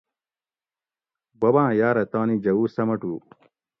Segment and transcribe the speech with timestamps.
[1.39, 3.13] بوباں یاۤرہ تانی جؤو سمٹو